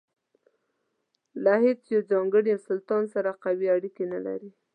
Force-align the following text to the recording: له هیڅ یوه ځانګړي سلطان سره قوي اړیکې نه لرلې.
له 1.43 1.53
هیڅ 1.65 1.79
یوه 1.93 2.07
ځانګړي 2.11 2.51
سلطان 2.67 3.03
سره 3.13 3.39
قوي 3.43 3.67
اړیکې 3.75 4.03
نه 4.13 4.19
لرلې. 4.25 4.51